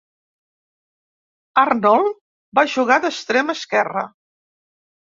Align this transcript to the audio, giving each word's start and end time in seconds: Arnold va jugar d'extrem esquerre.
Arnold 1.65 2.11
va 2.61 2.67
jugar 2.79 2.99
d'extrem 3.07 3.57
esquerre. 3.57 4.09